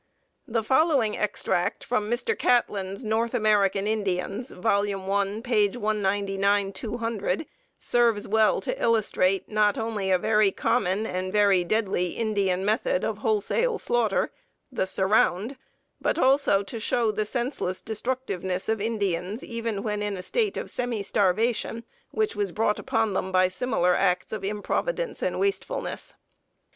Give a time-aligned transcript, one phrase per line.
[0.47, 2.35] The following extract from Mr.
[2.35, 7.45] Catlin's "North American Indians," I, page 199 200,
[7.77, 13.19] serves well to illustrate not only a very common and very deadly Indian method of
[13.19, 14.31] wholesale slaughter
[14.71, 15.55] the "surround"
[16.01, 20.71] but also to show the senseless destructiveness of Indians even when in a state of
[20.71, 26.09] semi starvation, which was brought upon them by similar acts of improvidence and wastefulness.
[26.09, 26.15] [Note 60: H.
[26.15, 26.15] Mis.